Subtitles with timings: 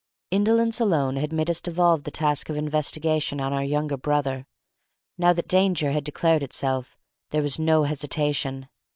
[0.31, 4.47] Indolence alone had made us devolve the task of investigation on our younger brother.
[5.19, 6.97] Now that danger had declared itself,
[7.29, 8.67] there was no hesitation.